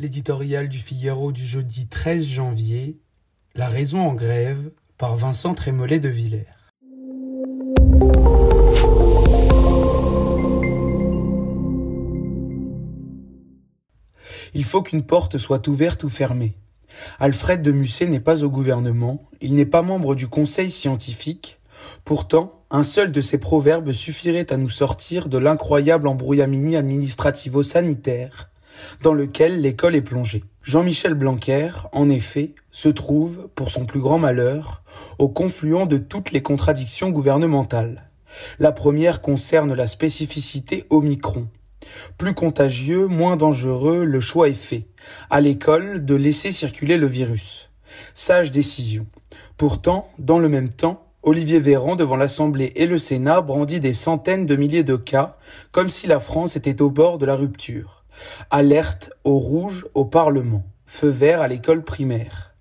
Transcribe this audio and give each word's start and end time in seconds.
L'éditorial 0.00 0.68
du 0.68 0.78
Figaro 0.78 1.32
du 1.32 1.44
jeudi 1.44 1.88
13 1.88 2.24
janvier, 2.24 3.00
La 3.56 3.66
raison 3.66 4.06
en 4.06 4.14
grève, 4.14 4.70
par 4.96 5.16
Vincent 5.16 5.56
Trémollet 5.56 5.98
de 5.98 6.08
Villers. 6.08 6.46
Il 14.54 14.62
faut 14.62 14.82
qu'une 14.82 15.02
porte 15.02 15.36
soit 15.36 15.66
ouverte 15.66 16.04
ou 16.04 16.08
fermée. 16.08 16.54
Alfred 17.18 17.60
de 17.60 17.72
Musset 17.72 18.06
n'est 18.06 18.20
pas 18.20 18.44
au 18.44 18.50
gouvernement, 18.50 19.28
il 19.40 19.54
n'est 19.54 19.66
pas 19.66 19.82
membre 19.82 20.14
du 20.14 20.28
conseil 20.28 20.70
scientifique. 20.70 21.58
Pourtant, 22.04 22.62
un 22.70 22.84
seul 22.84 23.10
de 23.10 23.20
ces 23.20 23.38
proverbes 23.38 23.90
suffirait 23.90 24.52
à 24.52 24.58
nous 24.58 24.68
sortir 24.68 25.28
de 25.28 25.38
l'incroyable 25.38 26.06
embrouillamini 26.06 26.76
administrativo-sanitaire 26.76 28.48
dans 29.02 29.12
lequel 29.12 29.60
l'école 29.60 29.94
est 29.94 30.02
plongée. 30.02 30.44
Jean-Michel 30.62 31.14
Blanquer, 31.14 31.70
en 31.92 32.10
effet, 32.10 32.54
se 32.70 32.88
trouve, 32.88 33.48
pour 33.54 33.70
son 33.70 33.86
plus 33.86 34.00
grand 34.00 34.18
malheur, 34.18 34.82
au 35.18 35.28
confluent 35.28 35.86
de 35.86 35.96
toutes 35.96 36.32
les 36.32 36.42
contradictions 36.42 37.10
gouvernementales. 37.10 38.10
La 38.58 38.72
première 38.72 39.22
concerne 39.22 39.74
la 39.74 39.86
spécificité 39.86 40.84
Omicron. 40.90 41.48
Plus 42.18 42.34
contagieux, 42.34 43.06
moins 43.06 43.36
dangereux, 43.36 44.04
le 44.04 44.20
choix 44.20 44.48
est 44.48 44.52
fait, 44.52 44.86
à 45.30 45.40
l'école, 45.40 46.04
de 46.04 46.14
laisser 46.14 46.52
circuler 46.52 46.96
le 46.96 47.06
virus. 47.06 47.70
Sage 48.14 48.50
décision. 48.50 49.06
Pourtant, 49.56 50.10
dans 50.18 50.38
le 50.38 50.48
même 50.48 50.68
temps, 50.68 51.04
Olivier 51.22 51.58
Véran, 51.58 51.96
devant 51.96 52.16
l'Assemblée 52.16 52.72
et 52.76 52.86
le 52.86 52.98
Sénat, 52.98 53.40
brandit 53.40 53.80
des 53.80 53.92
centaines 53.92 54.46
de 54.46 54.56
milliers 54.56 54.84
de 54.84 54.96
cas, 54.96 55.36
comme 55.72 55.90
si 55.90 56.06
la 56.06 56.20
France 56.20 56.56
était 56.56 56.80
au 56.80 56.90
bord 56.90 57.18
de 57.18 57.26
la 57.26 57.34
rupture. 57.34 57.97
Alerte 58.50 59.10
au 59.24 59.38
rouge 59.38 59.86
au 59.94 60.04
Parlement. 60.04 60.64
Feu 60.86 61.08
vert 61.08 61.40
à 61.40 61.48
l'école 61.48 61.84
primaire. 61.84 62.54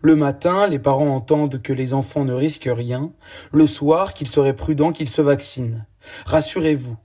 Le 0.00 0.16
matin, 0.16 0.66
les 0.66 0.78
parents 0.78 1.14
entendent 1.14 1.62
que 1.62 1.72
les 1.72 1.94
enfants 1.94 2.24
ne 2.24 2.34
risquent 2.34 2.70
rien. 2.70 3.12
Le 3.52 3.66
soir, 3.66 4.14
qu'il 4.14 4.28
serait 4.28 4.54
prudent 4.54 4.92
qu'ils 4.92 5.08
se 5.08 5.22
vaccinent. 5.22 5.86
Rassurez-vous, 6.26 6.96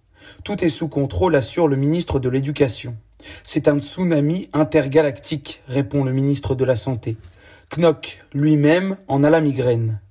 tout 0.43 0.63
est 0.63 0.69
sous 0.69 0.87
contrôle, 0.87 1.35
assure 1.35 1.67
le 1.67 1.75
ministre 1.75 2.19
de 2.19 2.29
l'Éducation. 2.29 2.97
C'est 3.43 3.67
un 3.67 3.79
tsunami 3.79 4.49
intergalactique, 4.53 5.61
répond 5.67 6.03
le 6.03 6.11
ministre 6.11 6.55
de 6.55 6.65
la 6.65 6.75
Santé. 6.75 7.17
Knock, 7.75 8.23
lui-même, 8.33 8.97
en 9.07 9.23
a 9.23 9.29
la 9.29 9.41
migraine. 9.41 10.01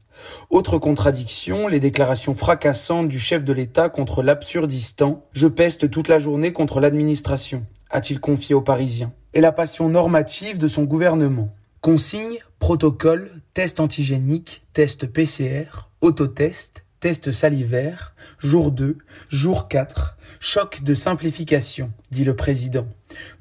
Autre 0.50 0.78
contradiction, 0.78 1.68
les 1.68 1.80
déclarations 1.80 2.34
fracassantes 2.34 3.08
du 3.08 3.18
chef 3.18 3.44
de 3.44 3.52
l'État 3.52 3.88
contre 3.88 4.22
l'absurdistan. 4.22 5.24
Je 5.32 5.46
peste 5.46 5.90
toute 5.90 6.08
la 6.08 6.18
journée 6.18 6.52
contre 6.52 6.80
l'administration, 6.80 7.66
a-t-il 7.98 8.20
confié 8.20 8.54
aux 8.54 8.62
Parisiens. 8.62 9.12
Et 9.34 9.40
la 9.40 9.50
passion 9.50 9.88
normative 9.88 10.58
de 10.58 10.68
son 10.68 10.84
gouvernement. 10.84 11.52
Consignes, 11.80 12.38
protocole, 12.60 13.30
test 13.54 13.80
antigénique, 13.80 14.62
test 14.72 15.06
PCR, 15.06 15.88
autotest, 16.00 16.84
test 17.00 17.32
salivaire, 17.32 18.14
jour 18.38 18.70
2, 18.70 18.98
jour 19.30 19.66
4, 19.66 20.16
choc 20.38 20.82
de 20.84 20.94
simplification, 20.94 21.92
dit 22.12 22.24
le 22.24 22.36
président. 22.36 22.86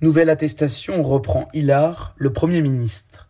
Nouvelle 0.01 0.31
attestation 0.31 1.03
reprend 1.03 1.47
Hilar, 1.53 2.15
le 2.17 2.33
Premier 2.33 2.61
ministre. 2.61 3.29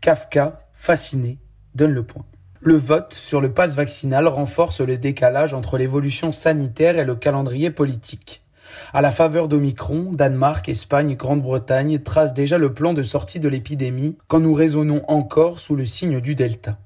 Kafka, 0.00 0.60
fasciné, 0.72 1.38
donne 1.74 1.94
le 1.94 2.04
point. 2.04 2.24
Le 2.60 2.76
vote 2.76 3.12
sur 3.12 3.40
le 3.40 3.52
passe 3.52 3.74
vaccinal 3.74 4.28
renforce 4.28 4.80
le 4.80 4.98
décalage 4.98 5.52
entre 5.52 5.78
l'évolution 5.78 6.30
sanitaire 6.30 6.96
et 6.96 7.04
le 7.04 7.16
calendrier 7.16 7.70
politique. 7.72 8.44
À 8.92 9.02
la 9.02 9.10
faveur 9.10 9.48
d'Omicron, 9.48 10.12
Danemark, 10.12 10.68
Espagne 10.68 11.10
et 11.10 11.16
Grande-Bretagne 11.16 11.98
tracent 11.98 12.34
déjà 12.34 12.58
le 12.58 12.72
plan 12.72 12.94
de 12.94 13.02
sortie 13.02 13.40
de 13.40 13.48
l'épidémie 13.48 14.16
quand 14.26 14.40
nous 14.40 14.54
raisonnons 14.54 15.02
encore 15.08 15.58
sous 15.58 15.76
le 15.76 15.84
signe 15.84 16.20
du 16.20 16.34
Delta. 16.34 16.78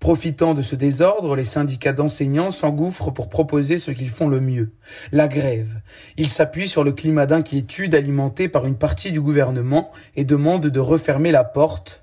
Profitant 0.00 0.54
de 0.54 0.62
ce 0.62 0.76
désordre, 0.76 1.36
les 1.36 1.44
syndicats 1.44 1.92
d'enseignants 1.92 2.50
s'engouffrent 2.50 3.10
pour 3.10 3.28
proposer 3.28 3.76
ce 3.76 3.90
qu'ils 3.90 4.08
font 4.08 4.28
le 4.28 4.40
mieux, 4.40 4.72
la 5.12 5.28
grève. 5.28 5.82
Ils 6.16 6.30
s'appuient 6.30 6.68
sur 6.68 6.84
le 6.84 6.92
climat 6.92 7.26
d'inquiétude 7.26 7.94
alimenté 7.94 8.48
par 8.48 8.64
une 8.64 8.78
partie 8.78 9.12
du 9.12 9.20
gouvernement 9.20 9.90
et 10.16 10.24
demandent 10.24 10.68
de 10.68 10.80
refermer 10.80 11.32
la 11.32 11.44
porte, 11.44 12.02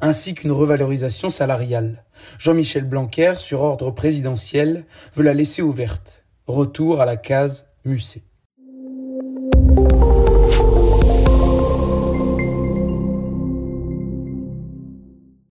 ainsi 0.00 0.34
qu'une 0.34 0.50
revalorisation 0.50 1.30
salariale. 1.30 2.04
Jean-Michel 2.40 2.84
Blanquer, 2.84 3.34
sur 3.38 3.62
ordre 3.62 3.92
présidentiel, 3.92 4.84
veut 5.14 5.22
la 5.22 5.34
laisser 5.34 5.62
ouverte. 5.62 6.24
Retour 6.48 7.00
à 7.00 7.06
la 7.06 7.16
case 7.16 7.66
Musset. 7.84 8.22